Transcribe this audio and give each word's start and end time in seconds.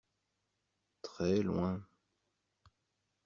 Très 1.03 1.43
loin. 1.43 1.79